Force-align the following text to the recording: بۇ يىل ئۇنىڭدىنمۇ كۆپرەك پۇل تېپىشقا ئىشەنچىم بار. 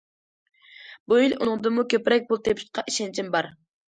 بۇ 1.11 1.19
يىل 1.19 1.35
ئۇنىڭدىنمۇ 1.35 1.85
كۆپرەك 1.95 2.25
پۇل 2.31 2.41
تېپىشقا 2.47 2.87
ئىشەنچىم 2.93 3.31
بار. 3.37 3.51